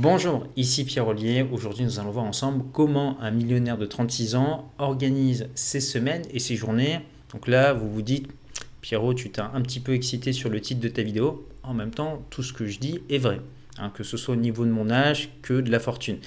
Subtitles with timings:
[0.00, 1.44] Bonjour, ici Pierre Ollier.
[1.50, 6.38] Aujourd'hui, nous allons voir ensemble comment un millionnaire de 36 ans organise ses semaines et
[6.38, 7.00] ses journées.
[7.32, 8.28] Donc là, vous vous dites,
[8.80, 11.48] Pierrot, tu t'es un petit peu excité sur le titre de ta vidéo.
[11.64, 13.40] En même temps, tout ce que je dis est vrai,
[13.76, 16.18] hein, que ce soit au niveau de mon âge que de la fortune.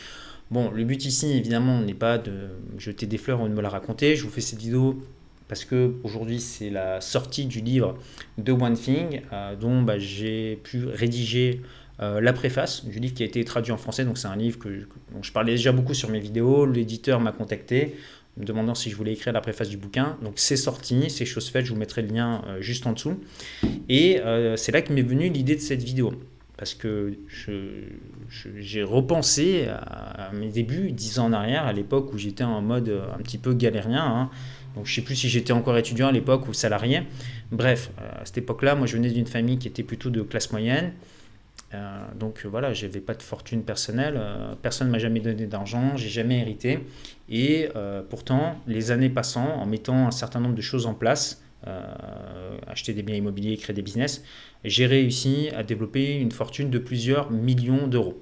[0.50, 3.70] Bon, le but ici, évidemment, n'est pas de jeter des fleurs ou de me la
[3.70, 4.18] raconter.
[4.18, 5.02] Je vous fais cette vidéo
[5.52, 7.98] parce que aujourd'hui c'est la sortie du livre
[8.38, 11.62] de One Thing, euh, dont bah, j'ai pu rédiger
[12.00, 14.06] euh, la préface du livre qui a été traduit en français.
[14.06, 14.70] Donc c'est un livre que,
[15.14, 16.66] dont je parlais déjà beaucoup sur mes vidéos.
[16.66, 17.96] L'éditeur m'a contacté
[18.38, 20.18] me demandant si je voulais écrire la préface du bouquin.
[20.24, 23.20] Donc c'est sorti, c'est chose faite, je vous mettrai le lien euh, juste en dessous.
[23.90, 26.14] Et euh, c'est là que m'est venue l'idée de cette vidéo.
[26.58, 27.18] Parce que
[28.30, 33.02] j'ai repensé à, mes débuts, dix ans en arrière, à l'époque où j'étais en mode
[33.12, 34.06] un petit peu galérien.
[34.06, 34.30] Hein.
[34.76, 37.02] Donc je sais plus si j'étais encore étudiant à l'époque ou salarié.
[37.52, 40.94] Bref, à cette époque-là, moi je venais d'une famille qui était plutôt de classe moyenne.
[41.74, 45.48] Euh, donc voilà, je n'avais pas de fortune personnelle, euh, personne ne m'a jamais donné
[45.48, 46.80] d'argent, j'ai jamais hérité.
[47.30, 51.42] Et euh, pourtant, les années passant, en mettant un certain nombre de choses en place,
[52.66, 54.24] acheter des biens immobiliers, créer des business,
[54.64, 58.20] j'ai réussi à développer une fortune de plusieurs millions d'euros.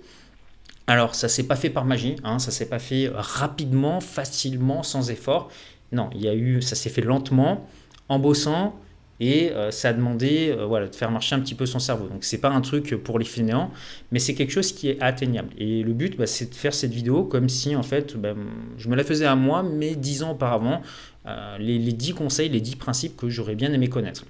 [0.87, 5.09] Alors, ça s'est pas fait par magie, hein, ça s'est pas fait rapidement, facilement, sans
[5.09, 5.49] effort.
[5.93, 7.65] Non, il y a eu, ça s'est fait lentement,
[8.09, 8.77] en bossant,
[9.19, 12.07] et euh, ça a demandé euh, voilà, de faire marcher un petit peu son cerveau.
[12.07, 13.71] Donc c'est pas un truc pour les fainéants,
[14.11, 15.49] mais c'est quelque chose qui est atteignable.
[15.57, 18.33] Et le but, bah, c'est de faire cette vidéo comme si en fait, bah,
[18.77, 20.81] je me la faisais à moi, mais dix ans auparavant,
[21.25, 24.25] euh, les, les 10 conseils, les 10 principes que j'aurais bien aimé connaître.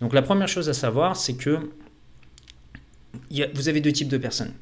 [0.00, 1.58] Donc la première chose à savoir, c'est que
[3.54, 4.52] vous avez deux types de personnes.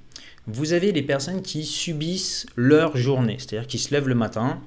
[0.46, 4.60] Vous avez les personnes qui subissent leur journée, c'est-à-dire qui se lèvent le matin,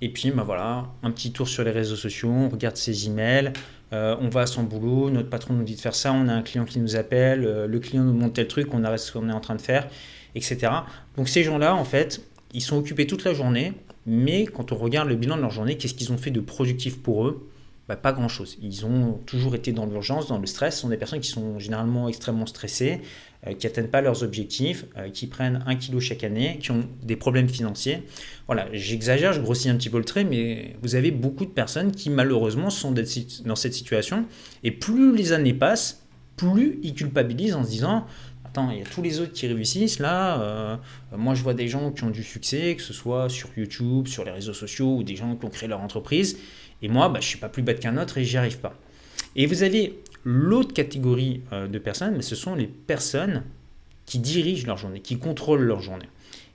[0.00, 3.52] et puis bah voilà, un petit tour sur les réseaux sociaux, on regarde ses emails,
[3.92, 6.32] euh, on va à son boulot, notre patron nous dit de faire ça, on a
[6.32, 9.12] un client qui nous appelle, euh, le client nous montre tel truc, on arrête ce
[9.12, 9.88] qu'on est en train de faire,
[10.34, 10.72] etc.
[11.16, 12.22] Donc ces gens-là, en fait,
[12.54, 13.74] ils sont occupés toute la journée,
[14.06, 16.98] mais quand on regarde le bilan de leur journée, qu'est-ce qu'ils ont fait de productif
[17.02, 17.48] pour eux?
[17.88, 18.56] Bah, Pas grand-chose.
[18.62, 20.76] Ils ont toujours été dans l'urgence, dans le stress.
[20.76, 23.00] Ce sont des personnes qui sont généralement extrêmement stressées,
[23.50, 27.16] qui n'atteignent pas leurs objectifs, euh, qui prennent un kilo chaque année, qui ont des
[27.16, 28.02] problèmes financiers.
[28.46, 31.90] Voilà, j'exagère, je grossis un petit peu le trait, mais vous avez beaucoup de personnes
[31.92, 34.26] qui malheureusement sont dans cette situation.
[34.62, 38.06] Et plus les années passent, plus ils culpabilisent en se disant
[38.44, 40.40] Attends, il y a tous les autres qui réussissent là.
[40.42, 40.76] Euh,
[41.16, 44.24] moi, je vois des gens qui ont du succès, que ce soit sur YouTube, sur
[44.24, 46.38] les réseaux sociaux ou des gens qui ont créé leur entreprise.
[46.82, 48.74] Et moi, bah, je ne suis pas plus bête qu'un autre et j'y arrive pas.
[49.36, 53.42] Et vous avez L'autre catégorie euh, de personnes, ce sont les personnes
[54.06, 56.08] qui dirigent leur journée, qui contrôlent leur journée.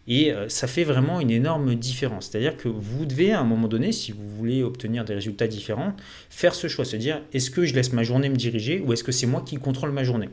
[0.07, 2.29] Et euh, ça fait vraiment une énorme différence.
[2.29, 5.93] C'est-à-dire que vous devez, à un moment donné, si vous voulez obtenir des résultats différents,
[6.29, 9.03] faire ce choix, se dire, est-ce que je laisse ma journée me diriger ou est-ce
[9.03, 10.29] que c'est moi qui contrôle ma journée?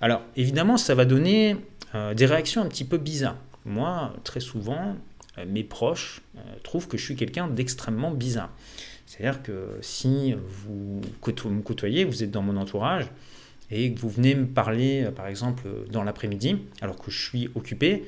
[0.00, 1.56] Alors, évidemment, ça va donner
[1.94, 3.36] euh, des réactions un petit peu bizarres.
[3.66, 4.96] Moi, très souvent,
[5.46, 6.22] mes proches
[6.62, 8.50] trouvent que je suis quelqu'un d'extrêmement bizarre.
[9.10, 13.06] C'est-à-dire que si vous me côtoyez, vous êtes dans mon entourage,
[13.72, 17.50] et que vous venez me parler, euh, par exemple, dans l'après-midi, alors que je suis
[17.56, 18.04] occupé,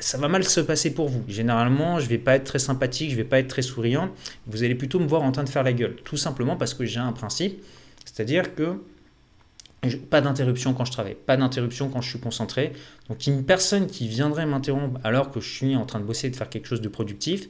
[0.00, 1.22] ça va mal se passer pour vous.
[1.28, 4.10] Généralement, je ne vais pas être très sympathique, je ne vais pas être très souriant.
[4.46, 5.96] Vous allez plutôt me voir en train de faire la gueule.
[6.04, 7.62] Tout simplement parce que j'ai un principe,
[8.06, 8.80] c'est-à-dire que
[10.10, 12.72] pas d'interruption quand je travaille, pas d'interruption quand je suis concentré.
[13.10, 16.30] Donc une personne qui viendrait m'interrompre alors que je suis en train de bosser et
[16.30, 17.48] de faire quelque chose de productif,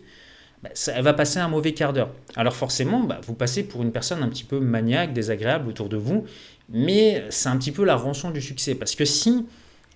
[0.62, 2.10] bah, elle va passer un mauvais quart d'heure.
[2.36, 5.96] Alors forcément, bah, vous passez pour une personne un petit peu maniaque, désagréable autour de
[5.96, 6.24] vous,
[6.68, 8.74] mais c'est un petit peu la rançon du succès.
[8.74, 9.46] Parce que si,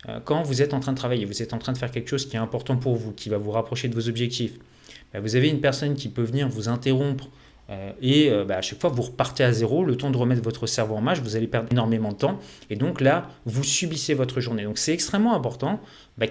[0.09, 2.09] euh, quand vous êtes en train de travailler, vous êtes en train de faire quelque
[2.09, 4.59] chose qui est important pour vous, qui va vous rapprocher de vos objectifs,
[5.13, 7.29] bah, vous avez une personne qui peut venir vous interrompre
[7.71, 10.67] euh, et euh, à chaque fois vous repartez à zéro, le temps de remettre votre
[10.67, 12.39] cerveau en marche, vous allez perdre énormément de temps
[12.71, 14.65] et donc là vous subissez votre journée.
[14.65, 15.81] Donc c'est extrêmement important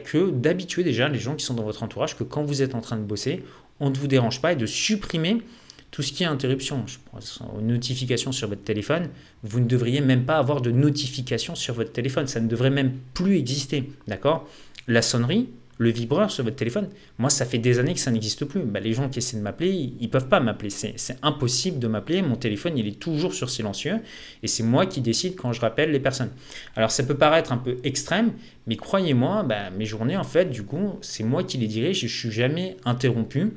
[0.04, 2.82] que d'habituer déjà les gens qui sont dans votre entourage que quand vous êtes en
[2.82, 3.44] train de bosser,
[3.82, 5.42] on ne vous dérange pas et de supprimer
[5.90, 6.84] tout ce qui est interruption.
[6.88, 9.10] Je pense aux notifications sur votre téléphone,
[9.44, 12.28] vous ne devriez même pas avoir de notifications sur votre téléphone.
[12.28, 13.92] Ça ne devrait même plus exister.
[14.08, 14.48] D'accord?
[14.88, 18.46] La sonnerie, le vibreur sur votre téléphone, moi, ça fait des années que ça n'existe
[18.46, 18.62] plus.
[18.62, 20.70] Bah, les gens qui essaient de m'appeler, ils ne peuvent pas m'appeler.
[20.70, 22.22] C'est impossible de m'appeler.
[22.22, 24.00] Mon téléphone, il est toujours sur silencieux.
[24.44, 26.32] Et c'est moi qui décide quand je rappelle les personnes.
[26.76, 28.34] Alors, ça peut paraître un peu extrême,
[28.68, 32.00] mais croyez-moi, bah, mes journées, en fait, du coup, c'est moi qui les dirige.
[32.00, 33.54] Je ne suis jamais interrompu.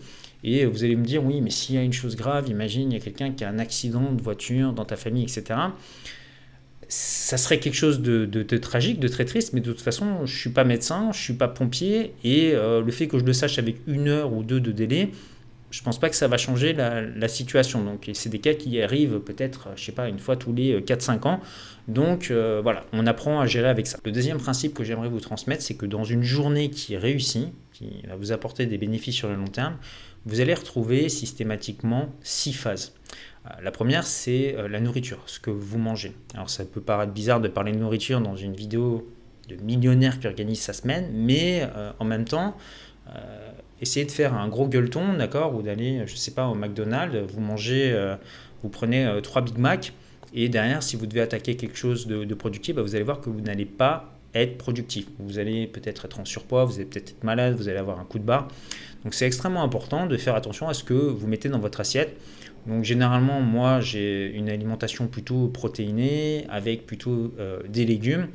[0.46, 2.94] Et vous allez me dire, oui, mais s'il y a une chose grave, imagine, il
[2.94, 5.56] y a quelqu'un qui a un accident de voiture dans ta famille, etc
[6.88, 10.38] ça serait quelque chose de, tragique, de très triste, mais de toute façon, je ne
[10.38, 13.32] suis pas médecin, je ne suis pas pompier, et euh, le fait que je le
[13.32, 15.10] sache avec une heure ou deux de délai,
[15.70, 17.82] je pense pas que ça va changer la, situation.
[17.82, 21.26] Donc, c'est des cas qui arrivent peut-être, je sais pas, une fois tous les 4-5
[21.26, 21.40] ans.
[21.88, 23.98] Donc, euh, voilà, on apprend à gérer avec ça.
[24.04, 28.04] Le deuxième principe que j'aimerais vous transmettre, c'est que dans une journée qui réussit, qui
[28.08, 29.76] va vous apporter des bénéfices sur le long terme,
[30.26, 32.94] vous allez retrouver systématiquement six phases.
[33.46, 36.12] Euh, la première, c'est euh, la nourriture, ce que vous mangez.
[36.34, 39.08] Alors, ça peut paraître bizarre de parler de nourriture dans une vidéo
[39.48, 41.68] de millionnaire qui organise sa semaine, mais
[41.98, 42.56] en même temps,
[43.80, 47.40] essayez de faire un gros gueuleton, d'accord, ou d'aller, je sais pas, au McDonald's, vous
[47.40, 48.16] mangez, euh,
[48.62, 49.92] vous prenez euh, trois Big Mac,
[50.32, 53.30] et derrière, si vous devez attaquer quelque chose de, productif, bah, vous allez voir que
[53.30, 55.06] vous n'allez pas être productif.
[55.20, 58.04] Vous allez peut-être être en surpoids, vous allez peut-être être malade, vous allez avoir un
[58.04, 58.48] coup de barre.
[59.04, 62.16] Donc c'est extrêmement important de faire attention à ce que vous mettez dans votre assiette.
[62.66, 68.28] Donc généralement, moi, j'ai une alimentation plutôt protéinée, avec plutôt euh, des légumes.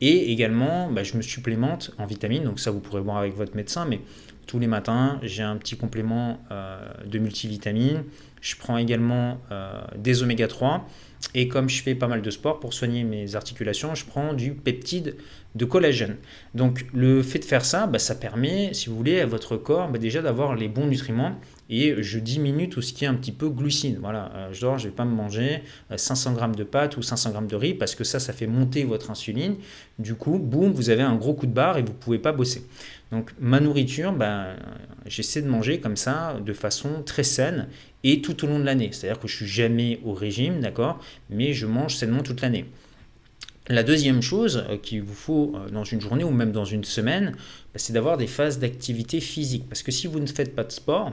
[0.00, 2.44] Et également, bah, je me supplémente en vitamines.
[2.44, 4.00] Donc ça, vous pourrez voir avec votre médecin, mais
[4.46, 8.04] tous les matins, j'ai un petit complément euh, de multivitamines.
[8.40, 10.86] Je prends également euh, des oméga 3.
[11.38, 14.54] Et comme je fais pas mal de sport pour soigner mes articulations, je prends du
[14.54, 15.16] peptide
[15.54, 16.16] de collagène.
[16.54, 19.90] Donc le fait de faire ça, bah, ça permet, si vous voulez, à votre corps
[19.90, 21.38] bah, déjà d'avoir les bons nutriments
[21.68, 23.98] et je diminue tout ce qui est un petit peu glucide.
[24.00, 25.62] Voilà, euh, je dors, je vais pas me manger
[25.94, 28.84] 500 g de pâtes ou 500 g de riz parce que ça, ça fait monter
[28.84, 29.56] votre insuline.
[29.98, 32.66] Du coup, boum, vous avez un gros coup de barre et vous pouvez pas bosser.
[33.12, 34.56] Donc ma nourriture, ben,
[35.04, 37.68] j'essaie de manger comme ça de façon très saine
[38.06, 38.90] et tout au long de l'année.
[38.92, 42.66] C'est-à-dire que je suis jamais au régime, d'accord, mais je mange sainement toute l'année.
[43.68, 46.84] La deuxième chose euh, qu'il vous faut euh, dans une journée ou même dans une
[46.84, 47.38] semaine, ben,
[47.74, 49.64] c'est d'avoir des phases d'activité physique.
[49.68, 51.12] Parce que si vous ne faites pas de sport,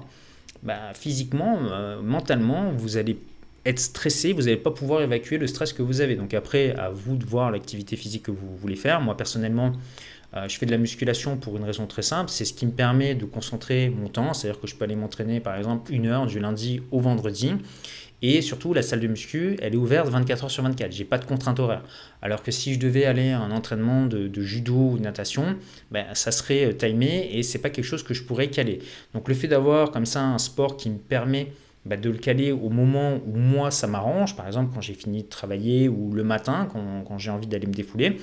[0.61, 3.17] ben, physiquement, euh, mentalement, vous allez
[3.65, 6.15] être stressé, vous n'allez pas pouvoir évacuer le stress que vous avez.
[6.15, 9.01] Donc après, à vous de voir l'activité physique que vous voulez faire.
[9.01, 9.73] Moi personnellement,
[10.35, 12.71] euh, je fais de la musculation pour une raison très simple, c'est ce qui me
[12.71, 16.25] permet de concentrer mon temps, c'est-à-dire que je peux aller m'entraîner par exemple une heure
[16.25, 17.53] du lundi au vendredi.
[18.25, 20.93] Et surtout, la salle de muscu, elle est ouverte 24 heures sur 24.
[20.93, 21.83] J'ai pas de contrainte horaire.
[22.21, 25.57] Alors que si je devais aller à un entraînement de, judo ou de natation,
[25.91, 28.79] ben, ça serait euh, timé et c'est pas quelque chose que je pourrais caler.
[29.13, 31.51] Donc le fait d'avoir comme ça un sport qui me permet
[31.85, 35.23] ben, de le caler au moment où moi ça m'arrange, par exemple quand j'ai fini
[35.23, 38.21] de travailler ou le matin quand, j'ai envie d'aller me défouler,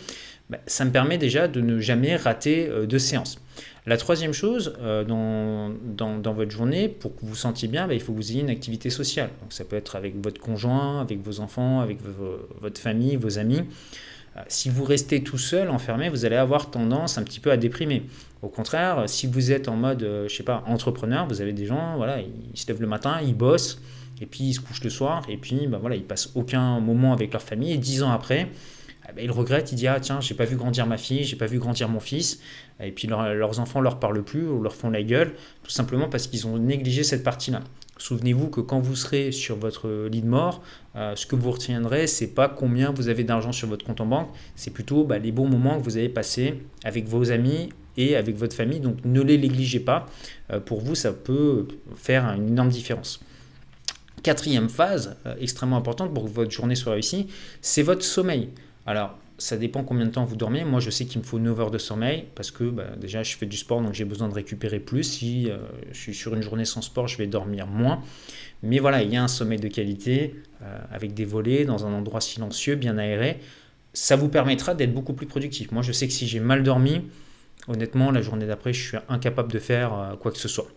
[0.66, 3.38] ça me permet déjà de ne jamais rater euh, de séance.
[3.86, 5.70] La troisième chose, euh, dans,
[6.18, 8.40] dans, votre journée, pour que vous vous sentiez bien, bah, il faut que vous ayez
[8.40, 9.30] une activité sociale.
[9.40, 11.98] Donc, ça peut être avec votre conjoint, avec vos enfants, avec
[12.60, 13.62] votre famille, vos amis.
[14.36, 17.56] Euh, si vous restez tout seul, enfermé, vous allez avoir tendance un petit peu à
[17.56, 18.02] déprimer.
[18.42, 21.96] Au contraire, si vous êtes en mode, je sais pas, entrepreneur, vous avez des gens,
[21.96, 23.80] voilà, ils se lèvent le matin, ils bossent,
[24.20, 27.12] et puis ils se couchent le soir, et puis bah, voilà, ils passent aucun moment
[27.12, 28.48] avec leur famille, et dix ans après,
[29.14, 31.46] ben, il regrette, il dit ah tiens j'ai pas vu grandir ma fille, j'ai pas
[31.46, 32.40] vu grandir mon fils,
[32.80, 36.26] et puis leurs enfants leur parlent plus ou leur font la gueule, tout simplement parce
[36.26, 37.62] qu'ils ont négligé cette partie-là.
[38.00, 40.62] Souvenez-vous que quand vous serez sur votre lit de mort,
[40.96, 44.06] euh, ce que vous retiendrez, c'est pas combien vous avez d'argent sur votre compte en
[44.06, 47.68] banque, c'est plutôt bah, les bons moments que vous avez passés avec vos amis
[47.98, 48.80] et avec votre famille.
[48.80, 50.06] Donc ne les négligez pas.
[50.50, 53.20] Euh, pour vous, ça peut faire une énorme différence.
[54.22, 57.28] Quatrième phase, euh, extrêmement importante pour que votre journée soit réussie,
[57.60, 58.48] c'est votre sommeil.
[58.86, 60.64] Alors, ça dépend combien de temps vous dormez.
[60.64, 63.36] Moi, je sais qu'il me faut 9 heures de sommeil parce que bah, déjà, je
[63.36, 65.04] fais du sport, donc j'ai besoin de récupérer plus.
[65.04, 65.58] Si euh,
[65.92, 68.02] je suis sur une journée sans sport, je vais dormir moins.
[68.62, 71.92] Mais voilà, il y a un sommeil de qualité euh, avec des volets dans un
[71.92, 73.40] endroit silencieux, bien aéré.
[73.92, 75.72] Ça vous permettra d'être beaucoup plus productif.
[75.72, 77.02] Moi, je sais que si j'ai mal dormi,
[77.66, 80.68] honnêtement, la journée d'après, je suis incapable de faire euh, quoi que ce soit.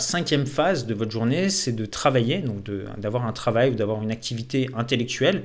[0.00, 2.64] cinquième phase de votre journée, c'est de travailler, donc
[2.98, 5.42] d'avoir un travail ou d'avoir une activité intellectuelle.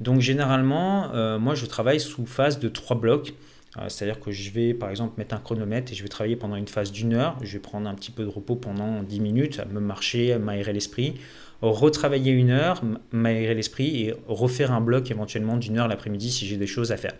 [0.00, 3.34] Donc généralement, euh, moi je travaille sous phase de trois blocs.
[3.76, 6.56] Euh, c'est-à-dire que je vais par exemple mettre un chronomètre et je vais travailler pendant
[6.56, 7.36] une phase d'une heure.
[7.42, 11.14] Je vais prendre un petit peu de repos pendant 10 minutes, me marcher, m'aérer l'esprit.
[11.60, 16.56] Retravailler une heure, m'aérer l'esprit et refaire un bloc éventuellement d'une heure l'après-midi si j'ai
[16.56, 17.14] des choses à faire.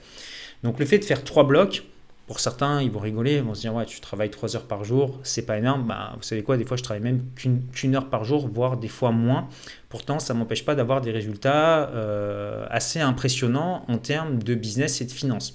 [0.62, 1.82] Donc le fait de faire trois blocs,
[2.28, 4.84] pour certains, ils vont rigoler, ils vont se dire Ouais, tu travailles 3 heures par
[4.84, 5.86] jour, c'est pas énorme.
[5.88, 8.88] Bah, vous savez quoi, des fois, je travaille même qu'une heure par jour, voire des
[8.88, 9.48] fois moins.
[9.88, 15.00] Pourtant, ça ne m'empêche pas d'avoir des résultats euh, assez impressionnants en termes de business
[15.00, 15.54] et de finances.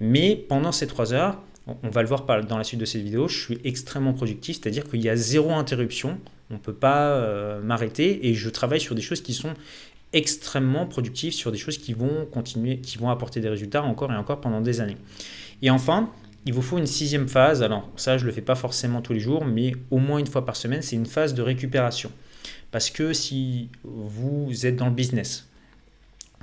[0.00, 1.38] Mais pendant ces 3 heures,
[1.84, 4.90] on va le voir dans la suite de cette vidéo, je suis extrêmement productif, c'est-à-dire
[4.90, 6.18] qu'il y a zéro interruption,
[6.50, 9.54] on ne peut pas euh, m'arrêter et je travaille sur des choses qui sont
[10.12, 14.16] extrêmement productives, sur des choses qui vont continuer, qui vont apporter des résultats encore et
[14.16, 14.96] encore pendant des années.
[15.62, 16.10] Et enfin,
[16.46, 17.62] il vous faut une sixième phase.
[17.62, 20.26] Alors ça, je ne le fais pas forcément tous les jours, mais au moins une
[20.26, 22.10] fois par semaine, c'est une phase de récupération.
[22.70, 25.50] Parce que si vous êtes dans le business,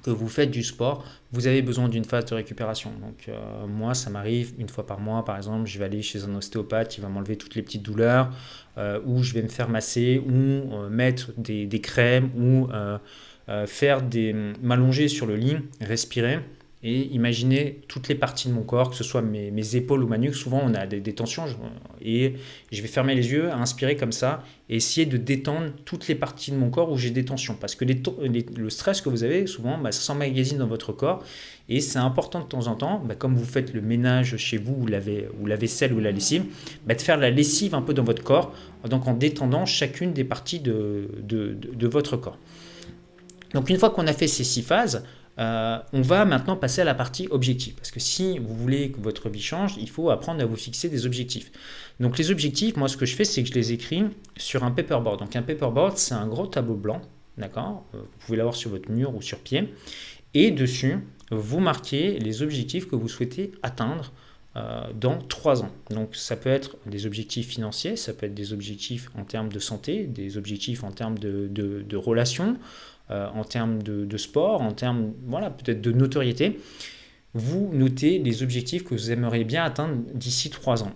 [0.08, 2.92] que vous faites du sport, vous avez besoin d'une phase de récupération.
[3.02, 6.24] Donc euh, moi, ça m'arrive une fois par mois, par exemple, je vais aller chez
[6.24, 8.32] un ostéopathe qui va m'enlever toutes les petites douleurs,
[8.78, 12.70] euh, ou je vais me faire masser, ou euh, mettre des, des, crèmes, ou
[13.66, 16.40] faire des m'allonger sur le lit, respirer
[16.84, 20.20] et imaginer toutes les parties de mon corps, que ce soit mes, épaules ou ma
[20.20, 20.36] nuque.
[20.36, 21.46] Souvent, on a des, tensions
[22.02, 22.36] et
[22.72, 26.52] je vais fermer les yeux, inspirer comme ça et essayer de détendre toutes les parties
[26.52, 27.56] de mon corps où j'ai des tensions.
[27.60, 31.24] Parce que le stress que vous avez, souvent, bah, s'emmagasine dans votre corps
[31.68, 34.78] et c'est important de temps en temps, bah, comme vous faites le ménage chez vous
[34.80, 35.00] ou la,
[35.42, 36.46] ou la vaisselle ou la lessive,
[36.86, 38.54] bah, de faire la lessive un peu dans votre corps,
[38.88, 42.38] donc en détendant chacune des parties de, de votre corps.
[43.54, 45.04] Donc une fois qu'on a fait ces six phases,
[45.40, 47.76] euh, on va maintenant passer à la partie objectif.
[47.76, 50.90] Parce que si vous voulez que votre vie change, il faut apprendre à vous fixer
[50.90, 51.52] des objectifs.
[52.00, 54.04] Donc les objectifs, moi ce que je fais, c'est que je les écris
[54.36, 55.20] sur un paperboard.
[55.20, 57.02] Donc un paperboard, c'est un gros tableau blanc,
[57.38, 57.86] d'accord?
[57.94, 59.74] Euh, Vous pouvez l'avoir sur votre mur ou sur pied.
[60.34, 61.00] Et dessus,
[61.32, 64.12] vous marquez les objectifs que vous souhaitez atteindre
[64.56, 65.72] euh, dans trois ans.
[65.92, 69.60] Donc ça peut être des objectifs financiers, ça peut être des objectifs en termes de
[69.60, 72.58] santé, des objectifs en termes de, de relations,
[73.12, 76.60] euh, en termes de, sport, en termes voilà, peut-être de notoriété,
[77.34, 80.92] vous notez les objectifs que vous aimeriez bien atteindre d'ici trois ans.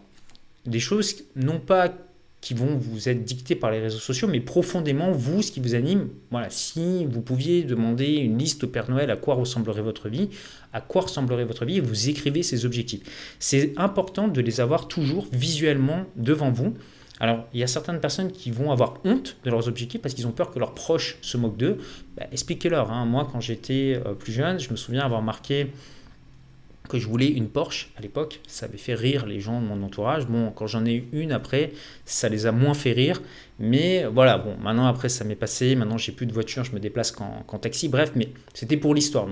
[0.66, 1.94] Des choses non pas
[2.42, 5.76] qui vont vous être dictées par les réseaux sociaux, mais profondément, vous, ce qui vous
[5.76, 6.10] anime.
[6.32, 10.30] Voilà, si vous pouviez demander une liste au Père Noël à quoi ressemblerait votre vie,
[10.74, 13.36] à quoi ressemblerait votre vie, vous écrivez ces objectifs.
[13.40, 16.74] C'est important de les avoir toujours visuellement devant vous
[17.22, 20.26] alors, il y a certaines personnes qui vont avoir honte de leurs objectifs parce qu'ils
[20.26, 21.78] ont peur que leurs proches se moquent d'eux.
[22.18, 22.92] Bah, expliquez-leur.
[22.92, 23.06] Hein.
[23.06, 25.68] Moi, quand j'étais euh, plus jeune, je me souviens avoir marqué
[26.90, 28.42] que je voulais une Porsche à l'époque.
[28.48, 30.26] Ça avait fait rire les gens de mon entourage.
[30.26, 31.74] Bon, quand j'en ai eu une après,
[32.06, 33.22] ça les a moins fait rire.
[33.60, 35.76] Mais voilà, bon, maintenant après, ça m'est passé.
[35.76, 37.88] Maintenant, j'ai plus de voiture, je me déplace qu'en taxi.
[37.88, 39.28] Bref, mais c'était pour l'histoire.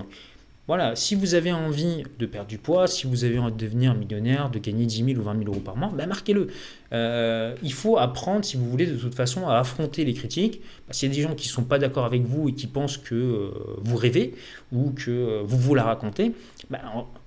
[0.70, 3.96] Voilà, si vous avez envie de perdre du poids, si vous avez envie de devenir
[3.96, 6.50] millionnaire, de gagner 10 000 ou 20 000 euros par mois, ben marquez-le.
[6.94, 10.62] Euh, il faut apprendre, si vous voulez, de toute façon, à affronter les critiques.
[10.86, 12.98] Parce y a des gens qui ne sont pas d'accord avec vous et qui pensent
[12.98, 13.50] que euh,
[13.82, 14.36] vous rêvez
[14.72, 16.34] ou que euh, vous vous la racontez.
[16.70, 16.78] Ben,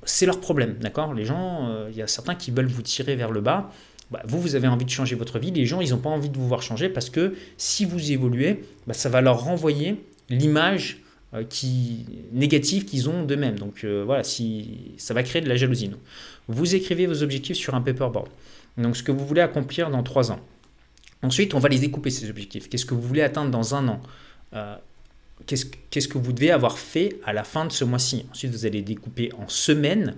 [0.05, 1.13] c'est leur problème, d'accord?
[1.13, 3.73] Les gens, il y a certains qui veulent vous tirer vers le bas.
[4.13, 5.51] Ben, vous, vous avez envie de changer votre vie.
[5.51, 8.63] Les gens, ils n'ont pas envie de vous voir changer parce que si vous évoluez,
[8.87, 9.97] ben, ça va leur renvoyer
[10.31, 11.02] l'image
[11.49, 13.59] qui, négatives qu'ils ont d'eux-mêmes.
[13.59, 15.91] Donc euh, voilà, si, ça va créer de la jalousie.
[16.49, 18.29] vous écrivez vos objectifs sur un paperboard.
[18.77, 20.41] Donc ce que vous voulez accomplir dans trois ans.
[21.23, 22.69] Ensuite, on va les découper, ces objectifs.
[22.69, 24.01] Qu'est-ce que vous voulez atteindre dans un an?
[24.55, 24.77] Euh,
[25.47, 28.27] Qu'est-ce que vous devez avoir fait à la fin de ce mois-ci?
[28.31, 30.15] Ensuite, vous allez découper en semaines,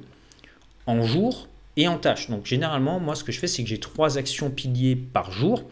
[0.86, 2.28] en jours et en tâches.
[2.28, 5.64] Donc généralement, moi, ce que je fais, c'est que j'ai trois actions piliers par jour.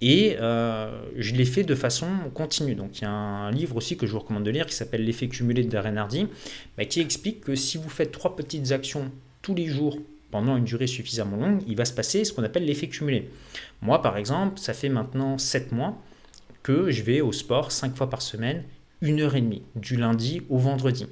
[0.00, 2.74] Et euh, je l'ai fait de façon continue.
[2.74, 5.04] Donc il y a un livre aussi que je vous recommande de lire qui s'appelle
[5.04, 6.28] L'effet cumulé de Darren Hardy,
[6.76, 9.10] bah, qui explique que si vous faites trois petites actions
[9.42, 9.98] tous les jours
[10.30, 13.30] pendant une durée suffisamment longue, il va se passer ce qu'on appelle l'effet cumulé.
[13.82, 16.00] Moi par exemple, ça fait maintenant 7 mois
[16.62, 18.62] que je vais au sport 5 fois par semaine,
[19.00, 21.06] une heure et demie, du lundi au vendredi.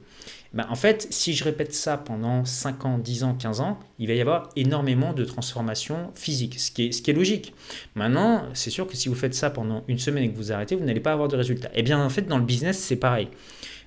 [0.57, 4.09] Bah, en fait, si je répète ça pendant 5 ans, 10 ans, 15 ans, il
[4.09, 7.53] va y avoir énormément de transformations physiques, ce qui est, logique.
[7.95, 10.75] Maintenant, c'est sûr que si vous faites ça pendant une semaine et que vous arrêtez,
[10.75, 11.69] vous n'allez pas avoir de résultats.
[11.69, 13.29] Et eh bien, en fait, dans le business, c'est pareil.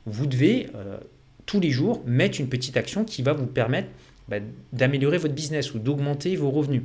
[0.05, 0.99] Vous devez euh,
[1.47, 3.89] tous les jours mettre une petite action qui va vous permettre
[4.27, 4.37] bah,
[4.71, 6.83] d'améliorer votre business ou d'augmenter vos revenus.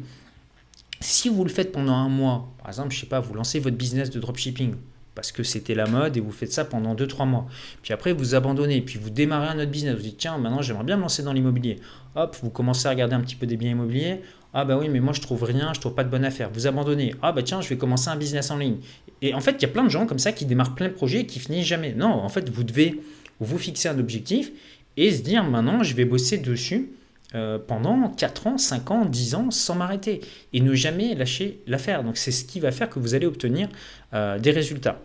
[1.01, 3.77] Si vous le faites pendant un mois, par exemple, je sais pas, vous lancez votre
[3.77, 4.77] business de dropshipping,
[5.15, 7.47] parce que c'était la mode et vous faites ça pendant 2-3 mois.
[7.83, 9.95] Puis après, vous abandonnez, puis vous démarrez un autre business.
[9.95, 11.77] Vous dites, tiens, maintenant j'aimerais bien me lancer dans l'immobilier.
[12.17, 14.21] Hop, vous commencez à regarder un petit peu des biens immobiliers.
[14.53, 16.51] Ah bah oui, mais moi je trouve rien, je trouve pas de bonne affaire.
[16.53, 17.15] Vous abandonnez.
[17.23, 18.77] Ah bah tiens, je vais commencer un business en ligne.
[19.21, 20.95] Et en fait, il y a plein de gens comme ça qui démarrent plein de
[20.95, 21.93] projets et qui finissent jamais.
[21.93, 23.01] Non, en fait, vous devez
[23.41, 24.53] vous fixer un objectif
[24.97, 26.91] et se dire, maintenant, je vais bosser dessus
[27.35, 30.21] euh, pendant 4 ans, 5 ans, 10 ans sans m'arrêter
[30.53, 32.05] et ne jamais lâcher l'affaire.
[32.05, 33.69] Donc c'est ce qui va faire que vous allez obtenir
[34.13, 35.01] euh, des résultats.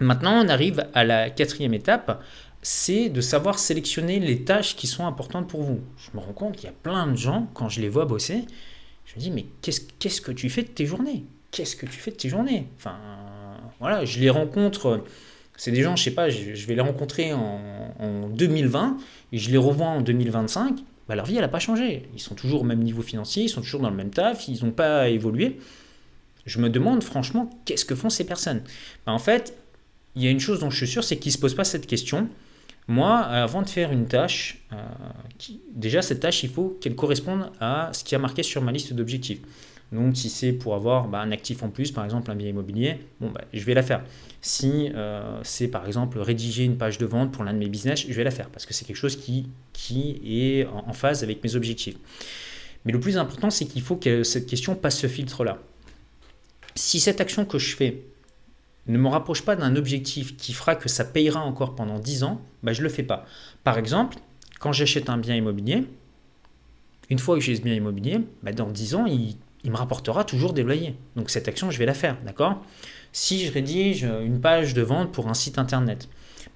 [0.00, 2.20] Maintenant, on arrive à la quatrième étape,
[2.60, 5.80] c'est de savoir sélectionner les tâches qui sont importantes pour vous.
[5.96, 8.44] Je me rends compte qu'il y a plein de gens, quand je les vois bosser,
[9.04, 11.24] je me dis, mais qu'est-ce que tu fais de tes journées?
[11.50, 12.66] Qu'est-ce que tu fais de tes journées?
[12.78, 12.96] Enfin,
[13.78, 15.04] voilà, je les rencontre,
[15.56, 17.60] c'est des gens, je sais pas, je, vais les rencontrer en,
[17.98, 18.96] en, 2020,
[19.32, 20.78] et je les revois en 2025,
[21.14, 22.08] leur vie, elle n'a pas changé.
[22.14, 24.64] Ils sont toujours au même niveau financier, ils sont toujours dans le même taf, ils
[24.64, 25.58] n'ont pas évolué.
[26.46, 28.62] Je me demande franchement, qu'est-ce que font ces personnes?
[29.06, 29.56] Bah, En fait,
[30.16, 31.64] il y a une chose dont je suis sûr, c'est qu'ils ne se posent pas
[31.64, 32.28] cette question.
[32.88, 34.76] Moi, avant de faire une tâche, euh,
[35.72, 38.92] déjà cette tâche, il faut qu'elle corresponde à ce qui a marqué sur ma liste
[38.92, 39.40] d'objectifs.
[39.92, 42.98] Donc si c'est pour avoir bah, un actif en plus, par exemple un bien immobilier,
[43.20, 44.02] bah, je vais la faire.
[44.40, 48.06] Si euh, c'est par exemple rédiger une page de vente pour l'un de mes business,
[48.08, 51.44] je vais la faire parce que c'est quelque chose qui, qui est en phase avec
[51.44, 51.96] mes objectifs.
[52.84, 55.58] Mais le plus important, c'est qu'il faut que cette question passe ce filtre-là.
[56.74, 58.02] Si cette action que je fais
[58.86, 62.40] ne me rapproche pas d'un objectif qui fera que ça payera encore pendant 10 ans,
[62.62, 63.26] bah, je ne le fais pas.
[63.62, 64.16] Par exemple,
[64.58, 65.84] quand j'achète un bien immobilier,
[67.10, 69.36] une fois que j'ai ce bien immobilier, bah, dans 10 ans, il,
[69.70, 70.96] me rapportera toujours des loyers.
[71.16, 72.62] Donc cette action, je vais la faire, d'accord?
[73.12, 76.08] Si je rédige une page de vente pour un site internet,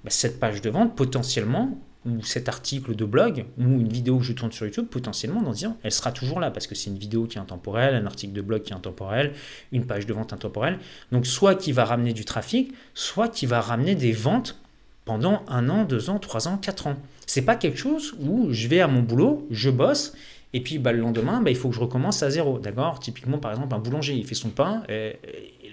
[0.03, 4.23] bah, cette page de vente, potentiellement, ou cet article de blog, ou une vidéo que
[4.23, 6.89] je tourne sur YouTube, potentiellement, dans 10 ans, elle sera toujours là, parce que c'est
[6.89, 9.33] une vidéo qui est intemporelle, un article de blog qui est intemporel,
[9.71, 10.79] une page de vente intemporelle.
[11.11, 14.59] Donc soit qui va ramener du trafic, soit qui va ramener des ventes
[15.03, 16.97] pendant un an, deux ans, trois ans, quatre ans.
[17.25, 20.13] C'est pas quelque chose où je vais à mon boulot, je bosse,
[20.53, 22.59] et puis bah, le lendemain, bah, il faut que je recommence à zéro.
[22.59, 22.99] D'accord?
[22.99, 25.19] Typiquement, par exemple, un boulanger, il fait son pain, et,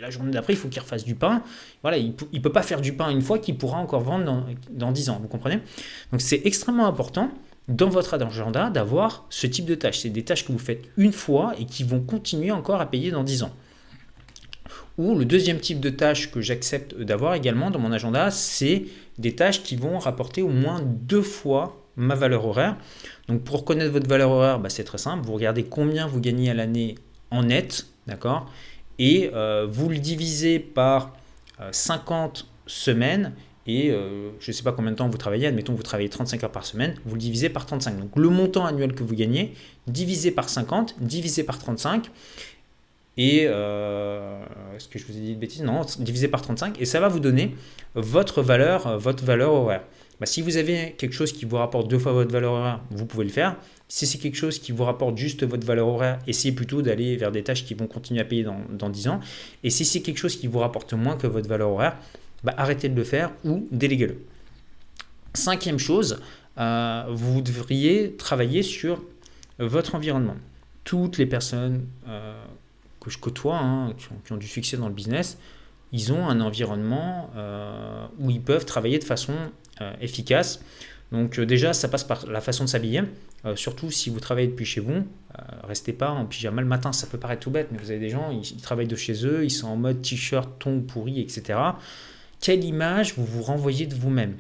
[0.01, 1.43] la journée d'après, il faut qu'il refasse du pain.
[1.83, 4.45] Voilà, il ne peut pas faire du pain une fois qu'il pourra encore vendre dans,
[4.71, 5.19] dans 10 ans.
[5.23, 5.61] Vous comprenez?
[6.11, 7.31] Donc c'est extrêmement important
[7.69, 10.01] dans votre agenda d'avoir ce type de tâches.
[10.01, 13.11] C'est des tâches que vous faites une fois et qui vont continuer encore à payer
[13.11, 13.53] dans 10 ans.
[14.99, 18.85] Ou le deuxième type de tâches que j'accepte d'avoir également dans mon agenda, c'est
[19.19, 22.77] des tâches qui vont rapporter au moins deux fois ma valeur horaire.
[23.29, 25.25] Donc pour connaître votre valeur horaire, bah, c'est très simple.
[25.25, 26.97] Vous regardez combien vous gagnez à l'année
[27.31, 28.51] en net, d'accord?
[28.99, 31.13] Et euh, vous le divisez par
[31.71, 33.33] 50 euh, semaines
[33.67, 36.11] et euh, je ne sais pas combien de temps vous travaillez, admettons que vous travaillez
[36.11, 37.99] 35 heures par semaine, vous le divisez par 35.
[37.99, 39.55] Donc le montant annuel que vous gagnez,
[39.87, 42.11] divisé par 50, divisé par 35,
[43.17, 45.63] et est-ce que je vous ai dit de bêtises?
[45.63, 47.55] Non, divisé par 35 et ça va vous donner
[47.95, 49.83] votre valeur horaire.
[50.21, 53.07] Bah, si vous avez quelque chose qui vous rapporte deux fois votre valeur horaire, vous
[53.07, 53.57] pouvez le faire.
[53.89, 57.33] Si c'est quelque chose qui vous rapporte juste votre valeur horaire, essayez plutôt d'aller vers
[57.33, 59.21] des tâches qui vont continuer à payer dans, dans 10 ans.
[59.63, 61.97] Et si c'est quelque chose qui vous rapporte moins que votre valeur horaire,
[62.45, 64.19] bah, arrêtez de le faire ou déléguez-le.
[65.33, 66.21] Cinquième chose,
[66.59, 69.03] euh, vous devriez travailler sur
[69.59, 70.37] votre environnement.
[70.85, 72.41] Toutes les personnes euh,
[73.01, 73.95] que je côtoie, hein,
[74.25, 75.39] qui, ont, du succès dans le business,
[75.93, 79.35] ils ont un environnement euh, où ils peuvent travailler de façon
[80.01, 80.61] efficace.
[81.13, 83.03] Donc euh, déjà, ça passe par la façon de s'habiller.
[83.57, 85.05] surtout si vous travaillez depuis chez vous,
[85.65, 86.93] restez pas en pyjama le matin.
[86.93, 89.45] Ça peut paraître tout bête, mais vous avez des gens, ils, travaillent de chez eux,
[89.45, 91.59] ils sont en mode t-shirt, tongs pourri, etc.
[92.41, 94.37] Quelle image vous vous renvoyez de vous-même?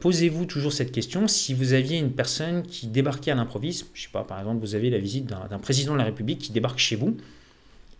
[0.00, 1.26] Posez-vous toujours cette question.
[1.26, 4.76] Si vous aviez une personne qui débarquait à l'improviste, je sais pas, par exemple, vous
[4.76, 7.16] avez la visite d'un président de la République qui débarque chez vous,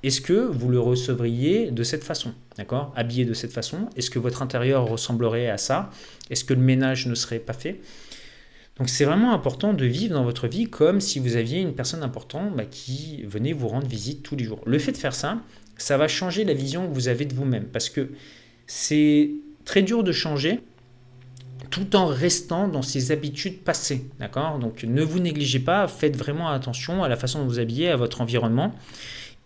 [0.03, 2.93] est-ce que vous le recevriez de cette façon D'accord?
[2.95, 5.91] Habillé de cette façon Est-ce que votre intérieur ressemblerait à ça?
[6.31, 7.81] Est-ce que le ménage ne serait pas fait?
[8.79, 12.05] Donc c'est vraiment important de vivre dans votre vie comme si vous aviez une personne
[12.05, 14.61] importante bah, qui venait vous rendre visite tous les jours.
[14.67, 15.39] Le fait de faire ça,
[15.77, 18.11] ça va changer la vision que vous avez de vous-même parce que
[18.69, 19.31] c'est
[19.65, 20.61] très dur de changer
[21.71, 24.07] tout en restant dans ses habitudes passées.
[24.21, 24.61] D'accord?
[24.61, 27.97] Donc ne vous négligez pas, faites vraiment attention à la façon dont vous habillez, à
[27.97, 28.73] votre environnement.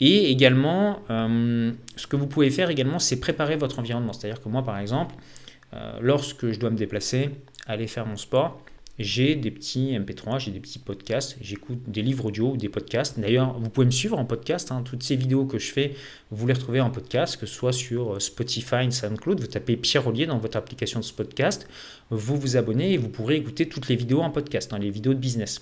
[0.05, 4.13] Et également, euh, ce que vous pouvez faire également, c'est préparer votre environnement.
[4.13, 5.15] C'est-à-dire que moi, par exemple,
[5.75, 7.31] euh, lorsque je dois me déplacer,
[7.69, 8.61] aller faire mon sport,
[8.99, 13.21] j'ai des petits MP3, j'ai des petits podcasts, j'écoute des livres audio ou des podcasts.
[13.21, 14.73] D'ailleurs, vous pouvez me suivre en podcast.
[14.73, 14.83] Hein.
[14.85, 15.95] Toutes ces vidéos que je fais,
[16.33, 19.39] vous les retrouvez en podcast, que ce soit sur euh, Spotify, SoundCloud.
[19.39, 21.69] Vous tapez Pierre Ollier dans votre application de podcast,
[22.11, 25.15] vous vous abonnez et vous pourrez écouter toutes les vidéos en podcast, hein, les vidéos
[25.15, 25.61] de business.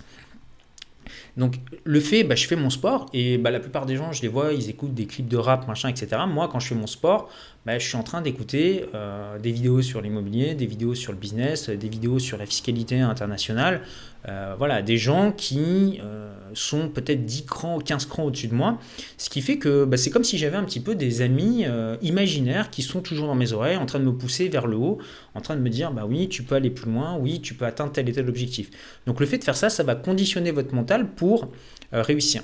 [1.36, 4.22] Donc le fait, bah, je fais mon sport et bah, la plupart des gens, je
[4.22, 6.22] les vois, ils écoutent des clips de rap, machin, etc.
[6.28, 7.28] Moi, quand je fais mon sport,
[7.66, 11.18] bah, je suis en train d'écouter euh, des vidéos sur l'immobilier, des vidéos sur le
[11.18, 13.82] business, des vidéos sur la fiscalité internationale.
[14.28, 18.54] Euh, voilà, des gens qui euh, sont peut-être 10 crans ou 15 crans au-dessus de
[18.54, 18.78] moi.
[19.16, 21.64] Ce qui fait que bah, c'est comme si j'avais un petit peu des amis
[22.02, 24.98] imaginaires qui sont toujours dans mes oreilles, en train de me pousser vers le haut,
[25.34, 27.64] en train de me dire bah oui, tu peux aller plus loin, oui, tu peux
[27.64, 28.70] atteindre tel et tel objectif.
[29.06, 31.48] Donc le fait de faire ça, ça va conditionner votre mental pour
[31.92, 32.42] réussir.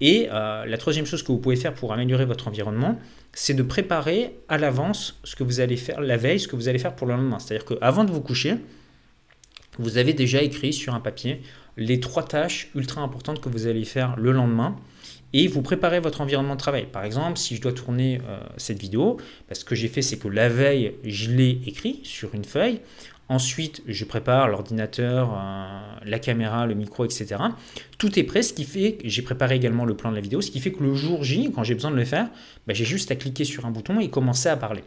[0.00, 2.98] Et la troisième chose que vous pouvez faire pour améliorer votre environnement,
[3.36, 6.68] c'est de préparer à l'avance ce que vous allez faire la veille, ce que vous
[6.68, 7.38] allez faire pour le lendemain.
[7.38, 8.56] C'est-à-dire qu'avant de vous coucher,
[9.78, 11.42] vous avez déjà écrit sur un papier
[11.76, 14.76] les trois tâches ultra importantes que vous allez faire le lendemain
[15.32, 16.86] et vous préparez votre environnement de travail.
[16.90, 20.18] Par exemple, si je dois tourner euh, cette vidéo, bah, ce que j'ai fait, c'est
[20.18, 22.80] que la veille, je l'ai écrit sur une feuille.
[23.28, 27.36] Ensuite, je prépare l'ordinateur, euh, la caméra, le micro, etc.
[27.98, 30.40] Tout est prêt, ce qui fait que j'ai préparé également le plan de la vidéo,
[30.40, 32.28] ce qui fait que le jour J, quand j'ai besoin de le faire,
[32.68, 34.84] bah, j'ai juste à cliquer sur un bouton et commencer à parler.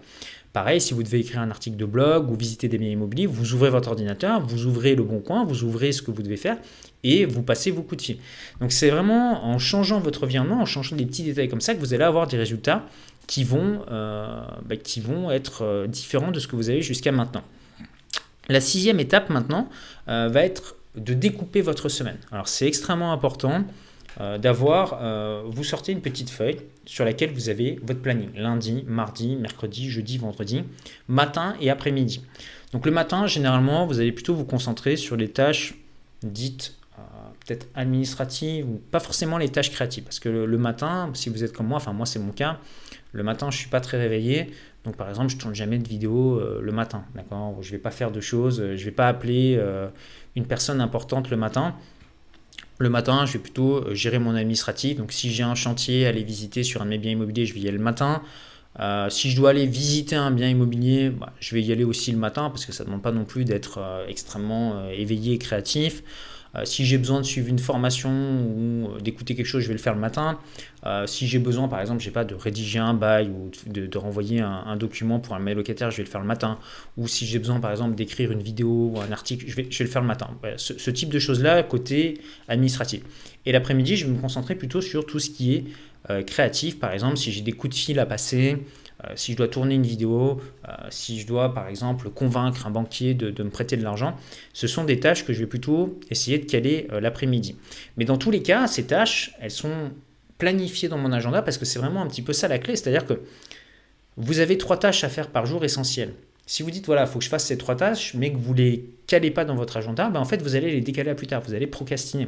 [0.52, 3.54] Pareil, si vous devez écrire un article de blog ou visiter des biens immobiliers, vous
[3.54, 6.58] ouvrez votre ordinateur, vous ouvrez le bon coin, vous ouvrez ce que vous devez faire
[7.04, 8.18] et vous passez vos coups de fil.
[8.60, 11.80] Donc c'est vraiment en changeant votre environnement, en changeant des petits détails comme ça que
[11.80, 12.84] vous allez avoir des résultats
[13.28, 14.76] qui vont, euh, bah,
[15.32, 17.44] être euh, différents de ce que vous avez jusqu'à maintenant.
[18.48, 19.70] La sixième étape maintenant
[20.08, 22.18] euh, va être de découper votre semaine.
[22.32, 23.66] Alors c'est extrêmement important
[24.20, 25.00] d'avoir,
[25.46, 30.18] vous sortez une petite feuille sur laquelle vous avez votre planning, lundi, mardi, mercredi, jeudi,
[30.18, 30.64] vendredi,
[31.08, 32.22] matin et après-midi.
[32.74, 35.76] Donc le matin, généralement, vous allez plutôt vous concentrer sur les tâches
[36.22, 36.76] dites
[37.46, 40.04] peut-être administratives ou pas forcément les tâches créatives.
[40.04, 42.60] Parce que le, matin, si vous êtes comme moi, enfin moi c'est mon cas,
[43.12, 44.52] le matin, je suis pas très réveillé.
[44.86, 47.04] Donc, par exemple, je tourne jamais de vidéo euh, le matin.
[47.16, 47.58] D'accord?
[47.62, 48.62] Je vais pas faire de choses.
[48.62, 49.88] Euh, je vais pas appeler euh,
[50.36, 51.76] une personne importante le matin.
[52.80, 54.98] Le matin, je vais plutôt gérer mon administratif.
[54.98, 57.54] Donc, si j'ai un chantier à aller visiter sur un de mes biens immobiliers, je
[57.54, 58.22] vais y aller le matin.
[59.10, 62.18] si je dois aller visiter un bien immobilier, bah, je vais y aller aussi le
[62.18, 66.04] matin parce que ça ne demande pas non plus d'être extrêmement éveillé et créatif.
[66.56, 69.80] Euh, si j'ai besoin de suivre une formation ou d'écouter quelque chose, je vais le
[69.80, 70.40] faire le matin.
[70.86, 74.76] Euh, si j'ai besoin, par exemple, pas de rédiger un bail ou de, renvoyer un,
[74.78, 76.58] document pour un mail locataire, je vais le faire le matin.
[76.98, 79.88] Ou si j'ai besoin, par exemple, d'écrire une vidéo ou un article, je vais, le
[79.88, 80.30] faire le matin.
[80.58, 83.02] ce, type de choses-là, côté administratif.
[83.46, 85.64] Et l'après-midi, je vais me concentrer plutôt sur tout ce qui est
[86.10, 86.80] euh, créatif.
[86.80, 88.58] Par exemple, si j'ai des coups de fil à passer,
[89.06, 92.70] euh, si je dois tourner une vidéo, euh, si je dois par exemple convaincre un
[92.70, 94.16] banquier de, me prêter de l'argent,
[94.54, 97.56] ce sont des tâches que je vais plutôt essayer de caler euh, l'après-midi.
[97.98, 99.92] Mais dans tous les cas, ces tâches, elles sont
[100.38, 103.06] planifiées dans mon agenda parce que c'est vraiment un petit peu ça la clé, c'est-à-dire
[103.06, 103.22] que
[104.18, 106.14] vous avez trois tâches à faire par jour essentielles.
[106.46, 108.54] Si vous dites, voilà, il faut que je fasse ces trois tâches, mais que vous
[108.54, 111.16] ne les calez pas dans votre agenda, ben en fait, vous allez les décaler à
[111.16, 112.28] plus tard, vous allez procrastiner.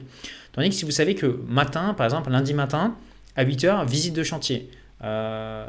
[0.53, 2.95] Tandis que si vous savez que matin, par exemple, lundi matin,
[3.35, 4.69] à 8h, visite de chantier.
[5.03, 5.65] Euh,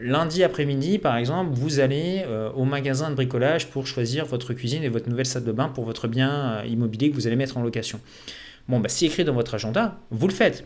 [0.00, 4.84] lundi après-midi, par exemple, vous allez euh, au magasin de bricolage pour choisir votre cuisine
[4.84, 7.56] et votre nouvelle salle de bain pour votre bien euh, immobilier que vous allez mettre
[7.56, 8.00] en location.
[8.68, 10.64] Bon, bah, c'est écrit dans votre agenda, vous le faites.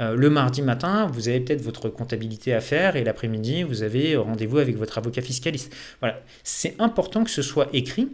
[0.00, 4.58] le mardi matin, vous avez peut-être votre comptabilité à faire et l'après-midi, vous avez rendez-vous
[4.58, 5.72] avec votre avocat fiscaliste.
[6.00, 8.08] Voilà, c'est important que ce soit écrit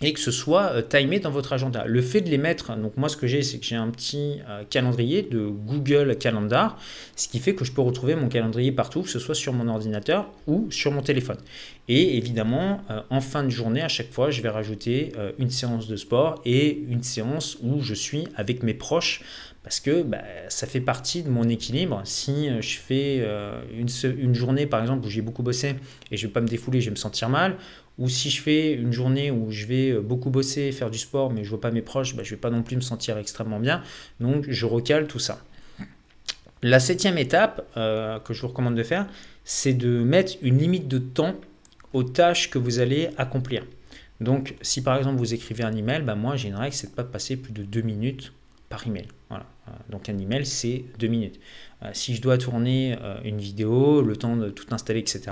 [0.00, 1.84] et que ce soit euh, timé dans votre agenda.
[1.86, 4.38] Le fait de les mettre, donc moi ce que j'ai, c'est que j'ai un petit
[4.48, 6.78] euh, calendrier de Google Calendar,
[7.16, 9.68] ce qui fait que je peux retrouver mon calendrier partout, que ce soit sur mon
[9.68, 11.38] ordinateur ou sur mon téléphone.
[11.88, 15.88] Et évidemment, euh, en fin de journée, à chaque fois, je vais rajouter une séance
[15.88, 19.22] de sport et une séance où je suis avec mes proches
[19.62, 22.00] parce que bah, ça fait partie de mon équilibre.
[22.04, 23.26] Si je fais
[23.76, 25.74] une, une, journée, par exemple, où j'ai beaucoup bossé
[26.10, 27.56] et je ne vais pas me défouler, je vais me sentir mal,
[27.98, 31.30] ou si je fais une journée où je vais euh, beaucoup bosser, faire du sport,
[31.30, 32.80] mais je ne vois pas mes proches, bah, je ne vais pas non plus me
[32.80, 33.82] sentir extrêmement bien.
[34.20, 35.42] Donc je recale tout ça.
[36.62, 39.06] La septième étape euh, que je vous recommande de faire,
[39.44, 41.34] c'est de mettre une limite de temps
[41.92, 43.64] aux tâches que vous allez accomplir.
[44.20, 46.94] Donc, si par exemple vous écrivez un email, bah moi j'ai une règle, c'est de
[46.94, 48.32] pas passer plus de deux minutes
[48.68, 49.06] par email.
[49.28, 49.46] Voilà.
[49.68, 51.38] Euh, donc un email, c'est deux minutes.
[51.92, 55.30] si je dois tourner une vidéo, le temps de tout installer, etc.,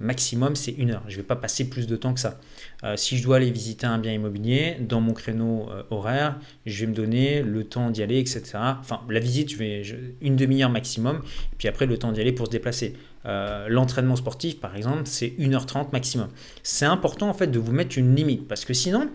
[0.00, 1.02] maximum c'est une heure.
[1.08, 2.38] Je ne vais pas passer plus de temps que ça.
[2.84, 6.80] Euh, si je dois aller visiter un bien immobilier, dans mon créneau euh, horaire, je
[6.80, 8.42] vais me donner le temps d'y aller, etc.
[8.54, 9.82] Enfin, la visite, je vais
[10.20, 11.16] une demi-heure maximum,
[11.52, 12.94] et puis après le temps d'y aller pour se déplacer.
[13.24, 16.28] Euh, l'entraînement sportif, par exemple, c'est 1h30 maximum.
[16.62, 19.08] C'est important en fait de vous mettre une limite, parce que sinon,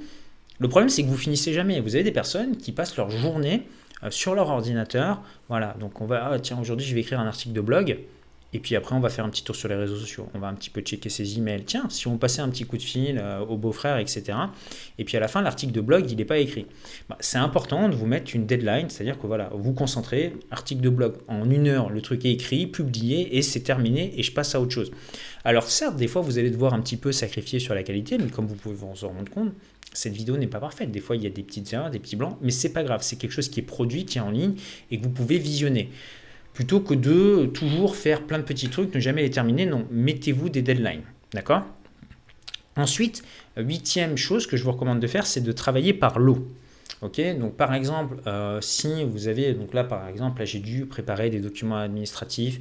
[0.59, 1.79] le problème c'est que vous finissez jamais.
[1.79, 3.67] Vous avez des personnes qui passent leur journée
[4.09, 5.21] sur leur ordinateur.
[5.47, 7.99] Voilà, donc on va, ah, tiens, aujourd'hui je vais écrire un article de blog.
[8.53, 10.27] Et puis après, on va faire un petit tour sur les réseaux sociaux.
[10.33, 11.63] On va un petit peu checker ses emails.
[11.63, 14.37] Tiens, si on passait un petit coup de fil euh, au beau-frère, etc.
[14.97, 16.65] Et puis à la fin, l'article de blog, il n'est pas écrit.
[17.07, 20.89] Bah, c'est important de vous mettre une deadline, c'est-à-dire que voilà, vous concentrez, article de
[20.89, 24.53] blog, en une heure, le truc est écrit, publié, et c'est terminé, et je passe
[24.53, 24.91] à autre chose.
[25.45, 28.29] Alors certes, des fois, vous allez devoir un petit peu sacrifier sur la qualité, mais
[28.29, 29.53] comme vous pouvez vous en rendre compte,
[29.93, 30.91] cette vidéo n'est pas parfaite.
[30.91, 33.01] Des fois, il y a des petites erreurs, des petits blancs, mais c'est pas grave.
[33.01, 34.55] C'est quelque chose qui est produit, qui est en ligne,
[34.89, 35.89] et que vous pouvez visionner
[36.53, 39.65] plutôt que de toujours faire plein de petits trucs, ne jamais les terminer.
[39.65, 41.03] Non, mettez-vous des deadlines.
[41.33, 41.63] D'accord?
[42.75, 43.23] Ensuite,
[43.57, 46.47] huitième chose que je vous recommande de faire, c'est de travailler par lot.
[47.01, 51.29] Ok, donc par exemple, euh, si vous avez, donc là par exemple, j'ai dû préparer
[51.29, 52.59] des documents administratifs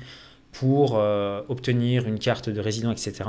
[0.52, 3.28] pour euh, obtenir une carte de résident, etc.